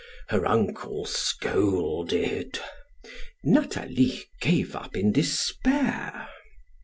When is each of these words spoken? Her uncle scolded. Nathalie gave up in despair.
Her 0.29 0.47
uncle 0.47 1.05
scolded. 1.05 2.57
Nathalie 3.43 4.23
gave 4.41 4.75
up 4.75 4.97
in 4.97 5.11
despair. 5.11 6.27